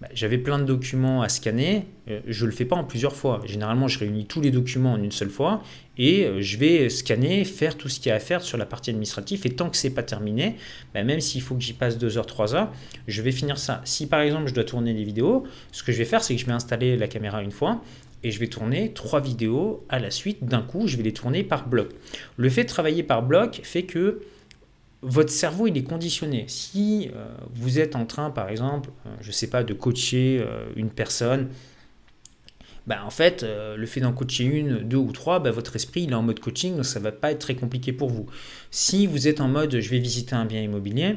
[0.00, 3.16] Bah, j'avais plein de documents à scanner, euh, je ne le fais pas en plusieurs
[3.16, 3.40] fois.
[3.44, 5.60] Généralement, je réunis tous les documents en une seule fois
[5.96, 8.66] et euh, je vais scanner, faire tout ce qu'il y a à faire sur la
[8.66, 9.44] partie administrative.
[9.44, 10.54] Et tant que c'est pas terminé,
[10.94, 12.72] bah, même s'il faut que j'y passe 2 heures, 3 heures,
[13.08, 13.80] je vais finir ça.
[13.84, 16.40] Si par exemple je dois tourner des vidéos, ce que je vais faire, c'est que
[16.40, 17.82] je vais installer la caméra une fois
[18.22, 20.86] et je vais tourner trois vidéos à la suite d'un coup.
[20.86, 21.90] Je vais les tourner par bloc.
[22.36, 24.20] Le fait de travailler par bloc fait que
[25.02, 26.44] votre cerveau, il est conditionné.
[26.48, 30.44] Si euh, vous êtes en train, par exemple, euh, je sais pas, de coacher
[30.76, 31.48] une personne,
[32.86, 36.14] bah, en fait, le fait d'en coacher une, deux ou trois, bah, votre esprit, est
[36.14, 38.26] en mode coaching, donc ça ne va pas être très compliqué pour vous.
[38.70, 41.16] Si vous êtes en mode, je vais visiter un bien immobilier,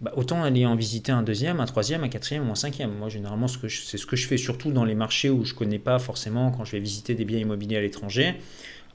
[0.00, 2.94] bah, autant aller en visiter un deuxième, un troisième, un quatrième ou un cinquième.
[2.94, 5.80] Moi, généralement, c'est ce que je fais surtout dans les marchés où je ne connais
[5.80, 8.36] pas forcément quand je vais visiter des biens immobiliers à l'étranger.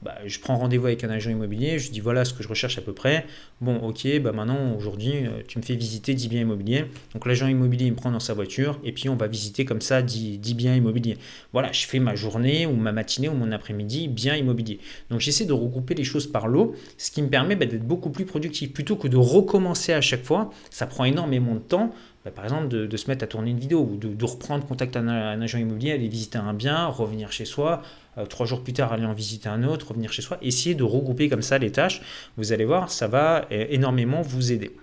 [0.04, 2.76] Bah, je prends rendez-vous avec un agent immobilier, je dis voilà ce que je recherche
[2.76, 3.24] à peu près.
[3.62, 6.84] Bon, ok, bah maintenant, aujourd'hui, euh, tu me fais visiter 10 biens immobiliers.
[7.14, 10.02] Donc l'agent immobilier me prend dans sa voiture et puis on va visiter comme ça
[10.02, 11.16] 10, 10 biens immobiliers.
[11.54, 14.78] Voilà, je fais ma journée ou ma matinée ou mon après-midi bien immobilier.
[15.08, 18.10] Donc j'essaie de regrouper les choses par lot, ce qui me permet bah, d'être beaucoup
[18.10, 18.74] plus productif.
[18.74, 21.94] Plutôt que de recommencer à chaque fois, ça prend énormément de temps.
[22.24, 25.08] Bah, par exemple, de, se mettre à tourner une vidéo ou de, reprendre contact avec
[25.08, 27.82] un, agent immobilier, aller visiter un bien, revenir chez soi,
[28.16, 30.38] euh, trois jours plus tard aller en visiter un autre, revenir chez soi.
[30.40, 32.00] Essayez de regrouper comme ça les tâches.
[32.38, 34.74] Vous allez voir, ça va euh, énormément vous aider.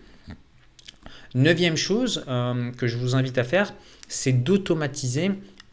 [1.34, 3.74] Neuvième chose euh, que je vous invite à faire,
[4.08, 5.32] c'est d'automatiser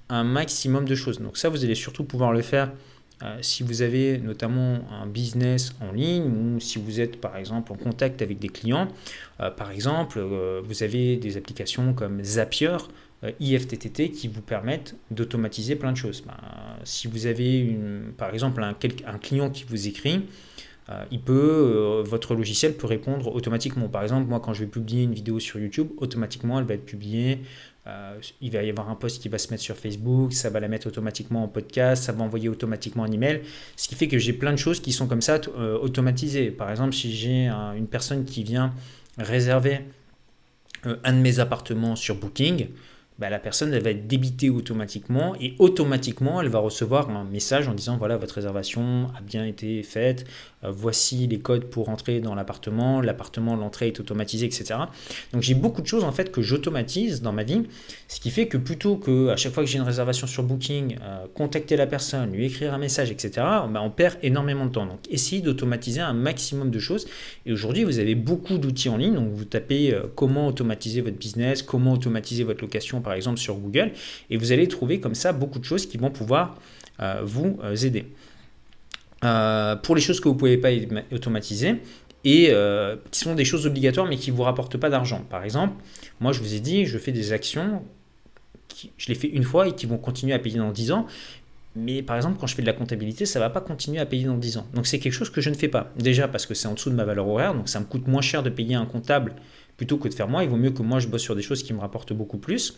[0.09, 1.21] un maximum de choses.
[1.21, 2.71] Donc ça, vous allez surtout pouvoir le faire
[3.41, 7.77] si vous avez notamment un business en ligne ou si vous êtes par exemple en
[7.77, 8.89] contact avec des clients.
[9.39, 12.77] par exemple, vous avez des applications comme Zapier
[13.25, 16.23] euh, IFTTT qui vous permettent d'automatiser plein de choses.
[16.25, 16.37] Ben,
[16.85, 18.77] si vous avez une, par exemple un,
[19.07, 20.23] un client qui vous écrit,
[20.89, 23.89] euh, il peut, euh, votre logiciel peut répondre automatiquement.
[23.89, 26.87] Par exemple, moi, quand je vais publier une vidéo sur YouTube, automatiquement, elle va être
[26.87, 27.41] publiée.
[28.41, 30.69] Il va y avoir un post qui va se mettre sur Facebook, ça va la
[30.69, 33.43] mettre automatiquement en podcast, ça va envoyer automatiquement un email.
[33.77, 35.41] Ce qui fait que j'ai plein de choses qui sont comme ça
[35.81, 36.51] automatisées.
[36.51, 38.75] Par exemple, si j'ai une personne qui vient
[39.17, 39.81] réserver
[40.85, 42.69] un de mes appartements sur Booking,
[43.19, 47.67] bah, la personne elle va être débitée automatiquement et automatiquement elle va recevoir un message
[47.67, 50.25] en disant voilà votre réservation a bien été faite,
[50.65, 54.79] euh, voici les codes pour entrer dans l'appartement, l'appartement l'entrée est automatisée etc.
[55.33, 57.63] Donc j'ai beaucoup de choses en fait que j'automatise dans ma vie,
[58.07, 60.97] ce qui fait que plutôt que à chaque fois que j'ai une réservation sur Booking,
[61.03, 63.31] euh, contacter la personne, lui écrire un message etc.
[63.37, 64.87] Bah, on perd énormément de temps.
[64.87, 67.07] Donc essayez d'automatiser un maximum de choses
[67.47, 71.17] et aujourd'hui vous avez beaucoup d'outils en ligne donc vous tapez euh, comment automatiser votre
[71.17, 73.93] business, comment automatiser votre location par exemple sur Google,
[74.29, 76.59] et vous allez trouver comme ça beaucoup de choses qui vont pouvoir
[77.01, 78.05] euh, vous euh, aider.
[79.25, 80.69] Euh, pour les choses que vous ne pouvez pas
[81.11, 81.77] automatiser,
[82.25, 82.53] et
[83.11, 85.25] qui sont des choses obligatoires mais qui ne vous rapportent pas d'argent.
[85.31, 85.83] Par exemple,
[86.21, 87.83] moi je vous ai dit, je fais des actions,
[88.99, 91.07] je les fais une fois et qui vont continuer à payer dans 10 ans.
[91.77, 94.05] Mais par exemple, quand je fais de la comptabilité, ça ne va pas continuer à
[94.05, 94.67] payer dans 10 ans.
[94.75, 95.91] Donc c'est quelque chose que je ne fais pas.
[95.97, 98.21] Déjà parce que c'est en dessous de ma valeur horaire, donc ça me coûte moins
[98.21, 99.35] cher de payer un comptable
[99.79, 100.45] plutôt que de faire moi.
[100.45, 102.77] Il vaut mieux que moi je bosse sur des choses qui me rapportent beaucoup plus.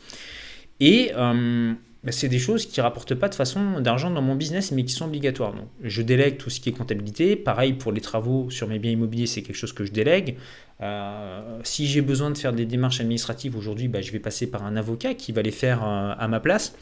[0.78, 1.72] Et euh,
[2.04, 4.84] bah, c'est des choses qui ne rapportent pas de façon d'argent dans mon business, mais
[4.84, 5.52] qui sont obligatoires.
[5.52, 7.36] Donc, je délègue tout ce qui est comptabilité.
[7.36, 10.36] Pareil pour les travaux sur mes biens immobiliers, c'est quelque chose que je délègue.
[10.80, 14.64] Euh, si j'ai besoin de faire des démarches administratives aujourd'hui, bah, je vais passer par
[14.64, 16.74] un avocat qui va les faire euh, à ma place.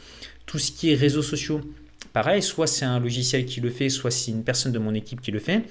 [0.45, 1.61] Tout ce qui est réseaux sociaux,
[2.13, 5.21] pareil, soit c'est un logiciel qui le fait, soit c'est une personne de mon équipe
[5.21, 5.63] qui le fait.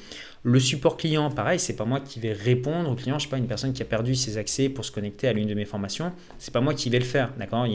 [0.45, 3.19] Le support client, pareil, c'est pas moi qui vais répondre au client.
[3.19, 5.49] Je sais pas, une personne qui a perdu ses accès pour se connecter à l'une
[5.49, 7.67] de mes formations, c'est pas moi qui vais le faire, d'accord?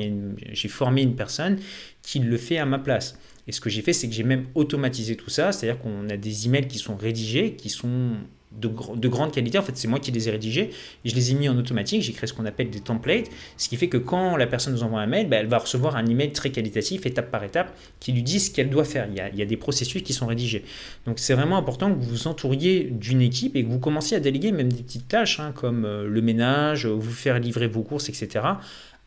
[0.51, 1.59] J'ai formé une personne
[2.01, 3.17] qui le fait à ma place.
[3.47, 6.15] Et ce que j'ai fait, c'est que j'ai même automatisé tout ça, c'est-à-dire qu'on a
[6.15, 8.11] des emails qui sont rédigés, qui sont
[8.59, 9.57] de, de, grande qualité.
[9.57, 10.69] En fait, c'est moi qui les ai rédigés.
[11.05, 12.01] Je les ai mis en automatique.
[12.01, 13.29] J'ai créé ce qu'on appelle des templates.
[13.57, 15.95] Ce qui fait que quand la personne nous envoie un mail, bah, elle va recevoir
[15.95, 19.07] un email très qualitatif, étape par étape, qui lui dit ce qu'elle doit faire.
[19.09, 20.63] Il y, a, des processus qui sont rédigés.
[21.05, 24.19] Donc, c'est vraiment important que vous vous entouriez d'une équipe et que vous commenciez à
[24.19, 28.09] déléguer même des petites tâches hein, comme euh, le ménage, vous faire livrer vos courses,
[28.09, 28.45] etc.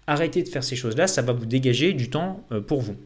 [0.06, 1.06] Arrêtez de faire ces choses-là.
[1.06, 2.96] Ça va vous dégager du temps euh, pour vous.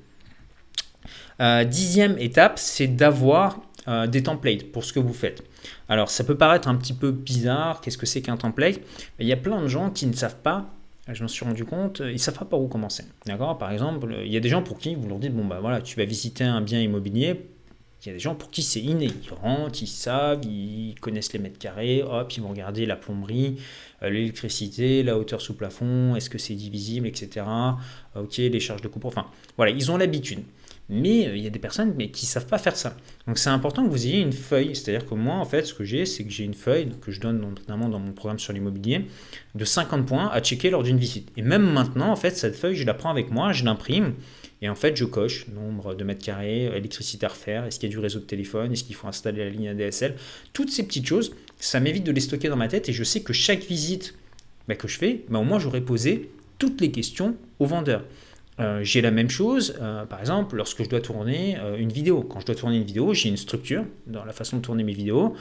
[1.41, 3.61] Euh, dixième étape, c'est d'avoir
[4.07, 5.43] des templates pour ce que vous faites.
[5.89, 8.81] Alors ça peut paraître un petit peu bizarre, qu'est-ce que c'est qu'un template
[9.19, 10.71] Il y a plein de gens qui ne savent pas,
[11.13, 13.05] je m'en suis rendu compte, ils ne savent pas par où commencer.
[13.27, 13.59] D'accord?
[13.59, 15.81] Par exemple, il y a des gens pour qui vous leur dites, bon bah voilà,
[15.81, 17.41] tu vas visiter un bien immobilier,
[18.03, 19.11] il y a des gens pour qui c'est inné.
[19.25, 23.59] Ils rentrent, ils savent, ils connaissent les mètres carrés, hop, ils vont regarder la plomberie,
[24.03, 27.45] euh, l'électricité, la hauteur sous plafond, est-ce que c'est divisible, etc.
[28.17, 29.05] Ok, les charges de coupe.
[29.05, 29.27] Enfin,
[29.57, 30.41] voilà, ils ont l'habitude.
[30.91, 32.97] Mais euh, il y a des personnes mais, qui ne savent pas faire ça.
[33.27, 34.75] Donc c'est important que vous ayez une feuille.
[34.75, 37.21] C'est-à-dire que moi, en fait, ce que j'ai, c'est que j'ai une feuille que je
[37.21, 39.07] donne notamment dans mon programme sur l'immobilier
[39.55, 41.31] de 50 points à checker lors d'une visite.
[41.37, 44.15] Et même maintenant, en fait, cette feuille, je la prends avec moi, je l'imprime.
[44.63, 47.93] Et en fait, je coche nombre de mètres carrés, électricité à refaire, est-ce qu'il y
[47.93, 50.17] a du réseau de téléphone, est-ce qu'il faut installer la ligne ADSL.
[50.53, 53.23] Toutes ces petites choses, ça m'évite de les stocker dans ma tête et je sais
[53.23, 54.15] que chaque visite
[54.69, 58.05] bah, que je fais, bah, au moins j'aurai posé toutes les questions au vendeur.
[58.61, 62.23] Euh, j'ai la même chose, euh, par exemple, lorsque je dois tourner euh, une vidéo.
[62.23, 64.93] Quand je dois tourner une vidéo, j'ai une structure dans la façon de tourner mes
[64.93, 65.35] vidéos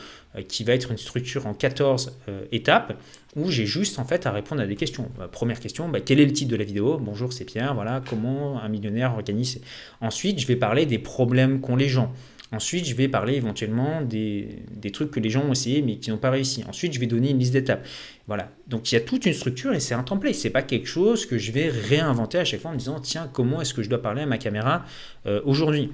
[0.48, 2.16] qui va être une structure en 14
[2.52, 2.96] étapes
[3.36, 5.10] où j'ai juste en fait à répondre à des questions.
[5.32, 7.00] première question, bah, quel est le titre de la vidéo?
[7.00, 7.74] Bonjour, c'est Pierre.
[7.74, 9.60] Voilà, comment un millionnaire organise.
[10.02, 12.14] Ensuite, je vais parler des problèmes qu'ont les gens.
[12.52, 16.18] Ensuite, je vais parler éventuellement des, trucs que les gens ont essayé mais qui n'ont
[16.18, 16.64] pas réussi.
[16.68, 17.86] Ensuite, je vais donner une liste d'étapes.
[18.28, 18.50] Voilà.
[18.68, 20.34] Donc, il y a toute une structure et c'est un template.
[20.34, 23.30] C'est pas quelque chose que je vais réinventer à chaque fois en me disant tiens,
[23.32, 24.84] comment est-ce que je dois parler à ma caméra
[25.28, 25.92] euh, aujourd'hui?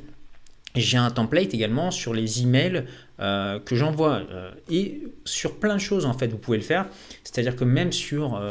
[0.76, 2.84] J'ai un template également sur les emails
[3.22, 6.88] euh, que j'envoie euh, et sur plein de choses en fait vous pouvez le faire.
[7.24, 8.42] C'est-à-dire que même sur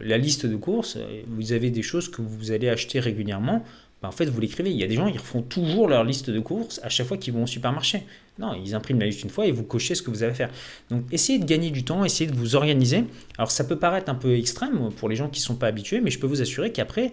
[0.00, 3.62] la liste de courses, vous avez des choses que vous allez acheter régulièrement.
[4.02, 4.70] Bah, en fait, vous l'écrivez.
[4.70, 7.16] Il y a des gens, ils refont toujours leur liste de courses à chaque fois
[7.16, 8.02] qu'ils vont au supermarché.
[8.38, 10.34] Non, ils impriment la liste une fois et vous cochez ce que vous avez à
[10.34, 10.50] faire.
[10.90, 13.04] Donc, essayez de gagner du temps, essayez de vous organiser.
[13.38, 16.00] Alors, ça peut paraître un peu extrême pour les gens qui ne sont pas habitués,
[16.00, 17.12] mais je peux vous assurer qu'après,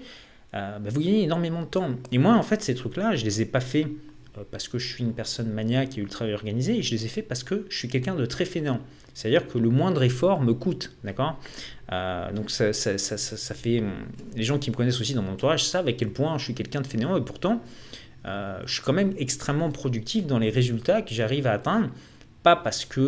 [0.53, 1.91] euh, bah, vous gagnez énormément de temps.
[2.11, 3.87] Et moi, en fait, ces trucs-là, je ne les ai pas faits
[4.51, 7.43] parce que je suis une personne maniaque et ultra organisée, je les ai faits parce
[7.43, 8.79] que je suis quelqu'un de très fainéant.
[9.13, 11.39] C'est-à-dire que le moindre effort me coûte, d'accord?
[11.91, 13.79] Euh, Donc ça, ça, ça, ça, fait...
[13.79, 13.91] Hum,
[14.35, 16.55] les gens qui me connaissent aussi dans mon entourage savent à quel point je suis
[16.55, 17.61] quelqu'un de fainéant et pourtant,
[18.25, 21.89] euh, je suis quand même extrêmement productif dans les résultats que j'arrive à atteindre,
[22.41, 23.01] pas parce que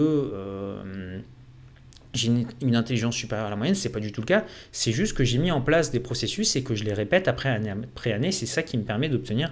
[2.18, 4.46] j'ai une, intelligence supérieure à la moyenne, c'est pas du tout le cas.
[4.72, 7.50] C'est juste que j'ai mis en place des processus et que je les répète après
[7.50, 8.32] année après année.
[8.32, 9.52] C'est ça qui me permet d'obtenir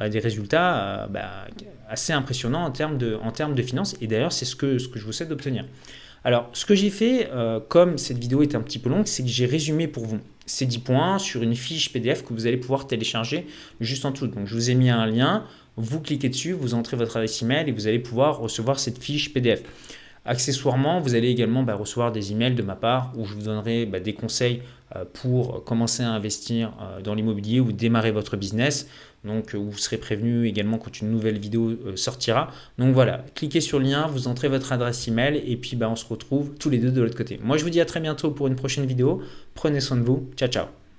[0.00, 1.46] euh, des résultats euh, bah,
[1.88, 3.96] assez impressionnants en termes de, en termes de finances.
[4.00, 5.64] Et d'ailleurs, c'est ce que, ce que je vous souhaite d'obtenir.
[6.24, 9.22] Alors, ce que j'ai fait, euh, comme cette vidéo est un petit peu longue, c'est
[9.22, 12.56] que j'ai résumé pour vous ces 10 points sur une fiche PDF que vous allez
[12.56, 13.46] pouvoir télécharger
[13.80, 14.26] juste en dessous.
[14.26, 15.44] Donc, je vous ai mis un lien,
[15.76, 19.32] vous cliquez dessus, vous entrez votre adresse email et vous allez pouvoir recevoir cette fiche
[19.32, 19.62] PDF.
[20.26, 23.84] Accessoirement, vous allez également bah, recevoir des emails de ma part où je vous donnerai
[23.84, 24.62] bah, des conseils
[24.96, 28.88] euh, pour commencer à investir euh, dans l'immobilier ou démarrer votre business.
[29.24, 32.50] Donc, euh, vous serez prévenu également quand une nouvelle vidéo sortira.
[32.78, 35.96] Donc voilà, cliquez sur le lien, vous entrez votre adresse email et puis bah, on
[35.96, 37.38] se retrouve tous les deux de l'autre côté.
[37.42, 39.22] Moi, je vous dis à très bientôt pour une prochaine vidéo.
[39.54, 40.30] Prenez soin de vous.
[40.36, 40.83] Ciao, ciao.